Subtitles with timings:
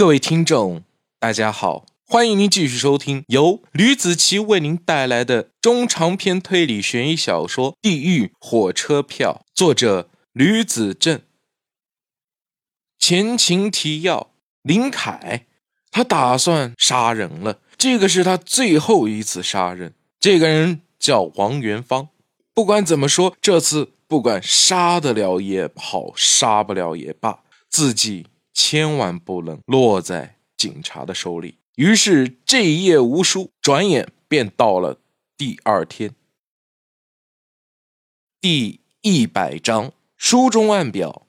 [0.00, 0.82] 各位听众，
[1.18, 11.20] 大家好，欢迎您继续收听由吕子奇为您带来的中长篇推理悬疑小说《地狱火车票》，作者吕子正。
[12.98, 14.30] 前情提要：
[14.62, 15.44] 林凯，
[15.90, 19.92] 他打算杀人了，这个是他最后一次杀人。
[20.18, 22.08] 这个人叫王元芳。
[22.54, 28.28] 不管怎么说，这次不管杀得了也好，杀不了也罢，自己。
[28.52, 31.58] 千万不能落在警察的手里。
[31.76, 34.98] 于是这一夜无书，转眼便到了
[35.36, 36.14] 第二天。
[38.40, 41.26] 第一百章，书中暗表：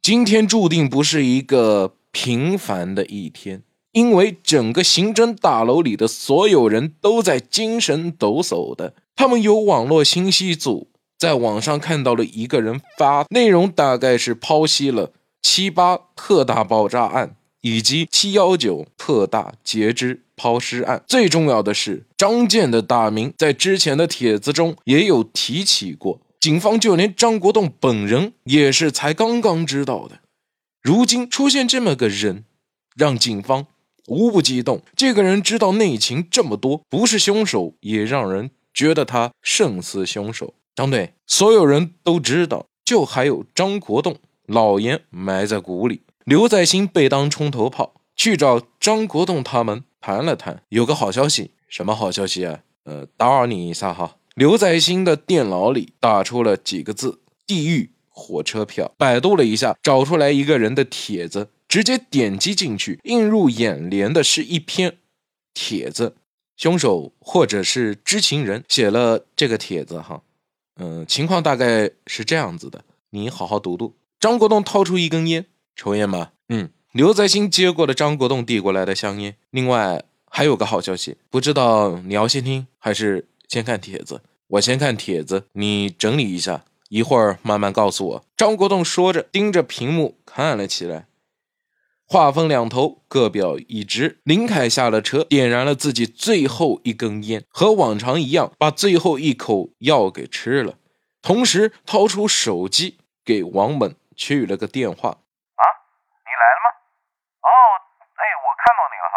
[0.00, 8.94] 今天注定不是一个平凡的一天，因为整个刑侦大楼里的所有人都在精神抖擞的。
[9.14, 15.12] 他们有网络信息组，在网上看到了一个人发内容，大概是剖析了。
[15.42, 30.20] 七八特大爆炸案以及七幺九特大截肢抛尸案，最重要的是张健的大名在之前的帖子中也有提起过，警方就连张国栋本人也是才刚刚知道的。
[30.80, 32.44] 如今出现这么个人，
[32.96, 33.66] 让警方
[34.08, 34.82] 无不激动。
[34.96, 40.54] 这个人知道内情这么多，不是凶手也让人觉得他胜似凶手。
[40.74, 44.16] 张队，所有人都知道，就还有张国栋。
[44.46, 50.62] 老严埋在谷里，刘在兴被当冲头炮，去找张国栋他们谈了谈。
[50.68, 52.60] 有个好消息，什么好消息啊？
[52.84, 54.16] 呃，打扰你一下哈。
[54.34, 64.96] 刘在兴的电脑里打出了几个字：“地狱火车票。”百度了一下，找出来一个人的帖子，直接点击进去，映入眼帘的是一篇
[65.54, 66.16] 帖子。
[66.56, 70.22] 凶手或者是知情人写了这个帖子哈。
[70.76, 73.94] 嗯，情况大概是这样子的，你好好读读。
[74.22, 76.30] 张国栋掏出一根烟，抽烟吗？
[76.48, 76.70] 嗯。
[76.92, 79.34] 刘在兴接过了张国栋递过来的香烟。
[79.50, 84.20] 另外还有个好消息，不知道你要先听还是先看帖子？
[84.46, 88.24] 我先看帖子，你整理一下，一会儿慢慢告诉我。
[88.36, 91.08] 张国栋说着，盯着屏幕看了起来。
[92.04, 94.20] 话分两头，各表一枝。
[94.22, 100.76] 林凯下了车，点燃了自己最后一根烟，和往常一样，把最后一口药给吃了，
[101.20, 103.92] 同时掏出手机给王猛。
[104.16, 105.64] 去了个电话啊，
[106.24, 106.68] 你来了吗？
[107.42, 107.48] 哦，
[108.16, 109.16] 哎，我看到你了哈。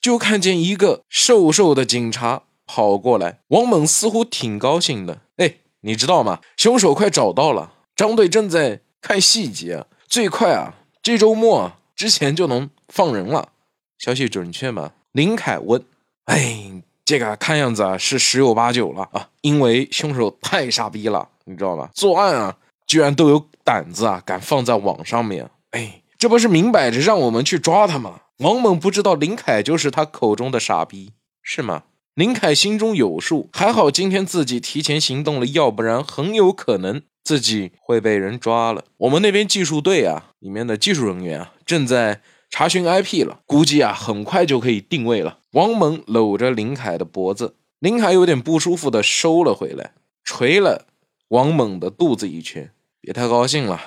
[0.00, 5.18] 就看见一个瘦瘦的警察跑过来，王猛似乎挺高兴的。
[5.38, 6.40] 哎，你知道吗？
[6.56, 13.50] 凶手快找到了，张队正在看细节，最快啊，这周末之前就能放人了。
[13.98, 14.92] 消息准确吗？
[15.12, 15.84] 林凯问。
[16.26, 21.90] 哎，这个看样子啊是十有八九了啊，因为凶手太傻逼了，你知道吧？
[21.92, 22.56] 作案啊。
[22.88, 25.48] 居然都有胆子啊，敢放在网上面！
[25.70, 28.22] 哎，这不是明摆着让我们去抓他吗？
[28.38, 31.12] 王猛不知道林凯就是他口中的傻逼，
[31.42, 31.84] 是吗？
[32.14, 38.84] 林凯心中有数，还好今天自己提前行动了，要不然很有可能自己会被人抓了。
[38.96, 45.40] 我们那边技术队啊，里面的技术人员啊，正在查询 IP 了，估计啊，很快就可以定位了。
[45.52, 49.92] 王猛搂着林凯的脖子，林凯有点不舒服的收了回来，
[50.24, 50.86] 捶了
[51.28, 52.72] 王猛的肚子一拳。
[53.00, 53.80] 别太高兴了，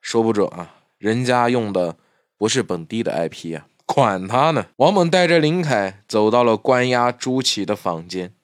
[0.00, 1.96] 说不准啊，人家用的
[2.36, 4.66] 不是本地的 IP 啊，管他呢。
[4.76, 8.34] 王猛带着林凯走到了关押朱祁的房间。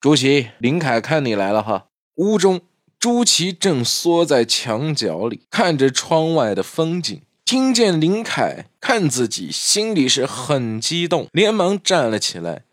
[0.00, 1.86] 朱祁，林凯看你来了哈。
[2.16, 2.62] 屋中，
[2.98, 7.20] 朱祁正缩在墙角里，看着窗外的风景。
[7.44, 12.64] 听见林凯看自己，心里是很激动，连忙站了起来。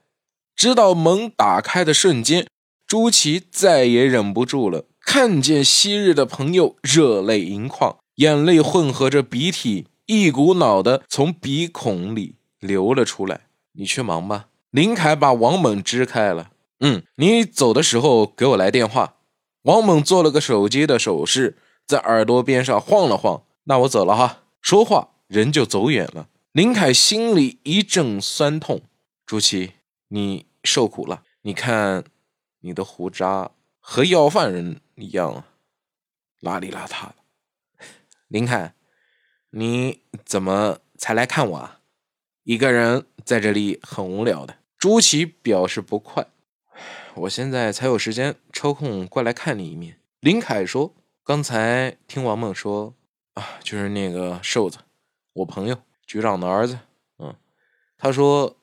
[0.55, 2.47] 直到门打开的瞬间，
[2.87, 4.85] 朱祁再也忍不住了。
[5.03, 13.47] 看见昔日的朋友，热泪盈眶，眼泪混合着鼻涕，一股脑的从鼻孔里流了出来。
[13.73, 14.47] 你去忙吧。
[14.69, 16.51] 林凯把王猛支开了。
[16.79, 19.15] 嗯，你走的时候给我来电话。
[19.63, 23.43] 王猛做了个手机的手势，在耳朵边上晃了晃。
[23.65, 24.43] 那我走了哈。
[24.61, 26.29] 说话人就走远了。
[26.51, 28.81] 林凯心里一阵酸痛。
[29.25, 29.71] 朱祁，
[30.09, 31.23] 你受苦了。
[31.41, 32.03] 你看，
[32.61, 34.79] 你的胡渣和要饭人。
[35.01, 35.43] 一样，
[36.41, 37.15] 邋里邋遢的。
[38.29, 38.73] 林凯，
[39.49, 41.79] 你怎么才来看我啊？
[42.43, 44.57] 一个人在这里很无聊的。
[44.77, 46.25] 朱祁表示不快，
[47.13, 49.99] 我现在才有时间抽空过来看你一面。
[50.21, 52.95] 林凯说：“刚才听王猛说
[53.33, 54.79] 啊，就是那个瘦子，
[55.33, 55.77] 我朋友
[56.07, 56.79] 局长的儿子。
[57.19, 57.35] 嗯，
[57.97, 58.57] 他说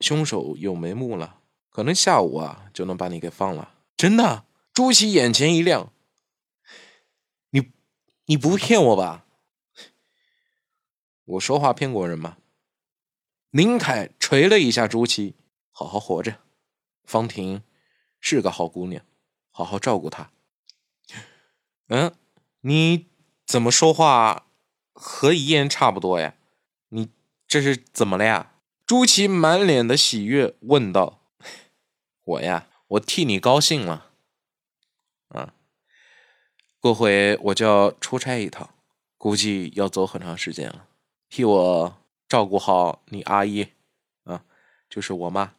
[0.00, 1.40] 凶手有眉目了，
[1.70, 3.70] 可能下午啊就能把你给放了。
[3.96, 4.44] 真的。”
[4.74, 5.92] 朱祁眼前一亮，
[7.50, 7.70] 你
[8.24, 9.24] 你不骗我吧？
[11.24, 12.38] 我说话骗过人吗？
[13.50, 15.36] 林凯捶了一下朱琪，
[15.70, 16.40] 好好活着。
[17.04, 17.62] 方婷
[18.18, 19.04] 是个好姑娘，
[19.52, 20.32] 好好照顾她。
[21.86, 22.12] 嗯，
[22.62, 23.06] 你
[23.46, 24.48] 怎么说话
[24.92, 26.34] 和遗言差不多呀？
[26.88, 27.10] 你
[27.46, 28.56] 这是怎么了呀？
[28.84, 31.20] 朱琪满脸的喜悦问道
[32.24, 34.10] ：“我呀，我替你高兴了。
[35.28, 35.52] 啊，
[36.80, 38.70] 过会我就要出差一趟，
[39.16, 40.86] 估计要走很长时间了。
[41.28, 41.96] 替我
[42.28, 43.68] 照顾好你阿姨，
[44.24, 44.42] 啊，
[44.88, 45.54] 就是我妈，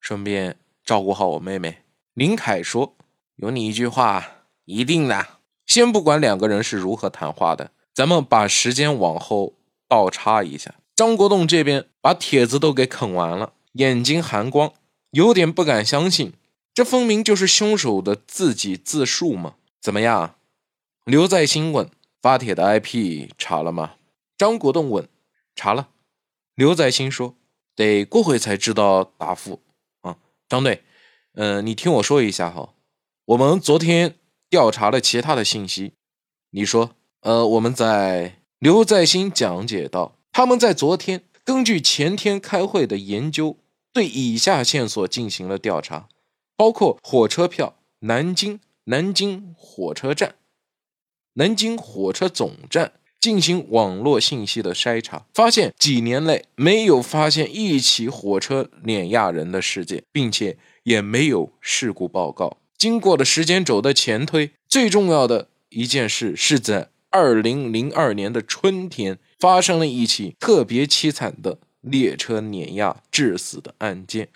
[0.00, 1.82] 顺便照顾好我妹妹。”
[2.14, 2.96] 林凯说
[3.36, 5.26] ：“有你一句话，一定的。
[5.66, 9.54] 先不管两个人是如何谈话的，咱们把时间往后
[9.86, 14.74] 倒插一下。”张国栋这边把帖子都给啃完了，眼睛含光，
[15.12, 16.34] 有点不敢相信，
[16.80, 19.56] 这分明就是凶手的自己自述嘛？
[19.82, 20.36] 怎么样？
[21.04, 21.90] 刘在兴问。
[22.22, 23.96] 发帖的 IP 查了吗？
[24.38, 25.06] 张国栋问。
[25.54, 25.90] 查了。
[26.54, 27.34] 刘在兴说，
[27.76, 29.60] 得过会才知道答复。
[30.00, 30.16] 啊，
[30.48, 30.82] 张队，
[31.34, 32.72] 嗯，你听我说一下哈，
[33.26, 34.14] 我们昨天
[34.48, 35.92] 调查了其他的信息。
[36.52, 40.16] 你说，呃，我们在刘在兴讲解道。
[40.32, 43.58] 他们在昨天根据前天开会的研究，
[43.92, 46.08] 对以下线索进行了调查，
[46.60, 50.34] 包括火车票、南京、南京火车站、
[51.32, 62.58] 南京火车总站进行网络信息的筛查，发现几年内没有发现一起火车碾压人的事件，并且也没有事故报告。
[62.76, 69.18] 经过了时间轴的前推，最重要的一件事是在二零零二年的春天。
[69.38, 74.28] 发生了一起特别凄惨的列车碾压致死的案件，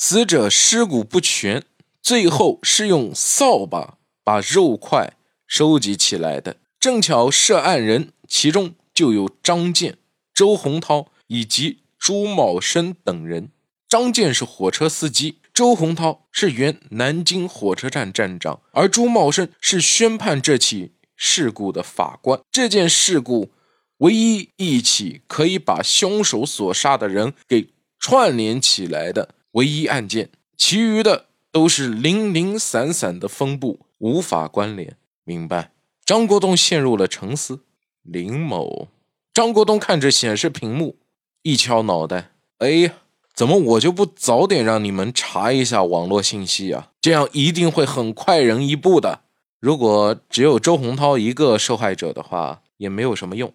[0.00, 1.64] 死者尸骨不全，
[2.00, 5.14] 最后是用扫把把肉块
[5.44, 6.58] 收集起来的。
[6.78, 9.98] 正巧涉案人其中就有张健、
[10.32, 13.50] 周洪涛以及朱茂生等人。
[13.88, 22.40] 张健是火车司机，周洪涛是原南京火车站站长，而朱茂生是宣判这起事故的法官。
[22.52, 23.50] 这件事故。
[23.96, 34.96] 唯一一起可以把凶手所杀的人给串联起来的唯一案件，其余的都是零零散散的分布，无法关联。
[35.24, 35.72] 明白？
[36.04, 37.60] 张国栋陷入了沉思。
[38.02, 38.88] 林某，
[39.34, 40.96] 张国栋看着显示屏幕，
[41.42, 42.92] 一敲脑袋：“哎呀，
[43.34, 46.92] 怎么我就不早点让你们查一下网络信息啊？
[47.00, 49.20] 这样一定会很快人一步的。
[49.60, 53.52] 如果只有周洪涛一个受害者的话，也没有什么用。”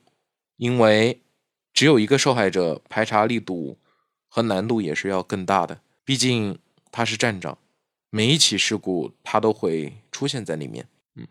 [0.58, 1.22] 因为
[1.74, 3.78] 只有一个受害者，排查力度
[4.34, 5.80] 和难度也是要更大的。
[6.04, 6.58] 毕竟
[6.92, 7.56] 他是站长，
[8.10, 10.88] 每一起事故他都会出现在里面。
[11.14, 11.28] 嗯，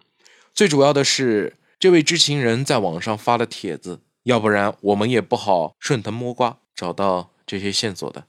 [0.54, 8.26] 最主要的是这位知情人在网上发了帖子，要不然我们也不好顺藤摸瓜找到这些线索的。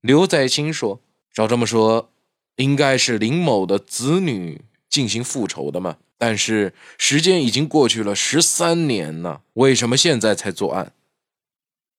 [0.00, 2.10] 刘在清说：“照这么说，
[2.56, 10.94] 应该是林某的子女进行复仇的嘛？”但是时间已经过去了十三年了，为什么现在才作案？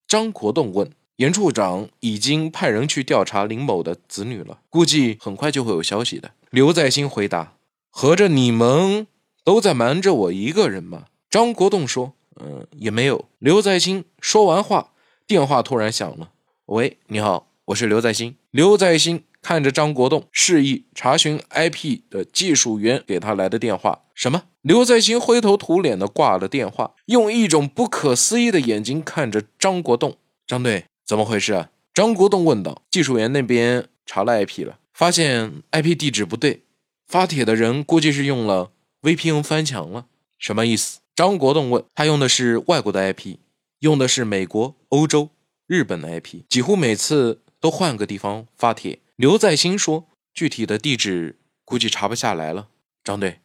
[0.07, 0.91] 张国栋问。
[1.17, 6.31] 严处长已经派人去调查林某的子女了，估计很快就会有消息的。
[6.49, 7.53] 刘在兴回答
[7.89, 9.07] ：“合着你们
[9.43, 14.91] 都在瞒着我一个人吗？”张国栋说：“嗯，也没有。”刘在兴说完话，
[15.27, 16.31] 电话突然响了。
[16.67, 19.23] “喂，你好，我是刘在兴。”刘在兴。
[19.43, 24.43] 看着张国栋示意查询 IP 的技术员给他来的电话，什么？
[24.61, 30.17] 刘在兴灰头土脸的挂了电话，用一种不可思议的眼睛看着张国栋。
[30.45, 31.69] 张队，怎么回事啊？
[31.93, 32.83] 张国栋问道。
[32.89, 36.63] 技术员那边查了 IP 了，发现 IP 地址不对，
[37.05, 40.05] 发帖的人估计是用了 VPN 翻墙了。
[40.39, 41.01] 什么意思？
[41.13, 41.83] 张国栋问。
[41.93, 43.39] 他用的是外国的 IP，
[43.79, 45.31] 用的是美国、欧洲、
[45.67, 48.99] 日本的 IP，几乎每次都换个地方发帖。
[49.17, 52.69] 刘在兴说：“具体的地址估计查不下来了。”
[53.03, 53.41] 张队，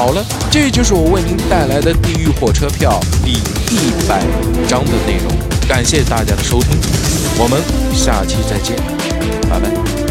[0.00, 4.22] 好了，这就是我为您带来的《地狱火车票》第一百
[4.66, 5.30] 章的内容。
[5.68, 6.70] 感谢大家的收听，
[7.38, 7.60] 我们
[7.94, 8.74] 下期再见，
[9.50, 10.09] 拜拜。